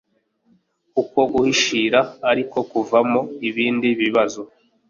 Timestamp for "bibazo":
4.01-4.41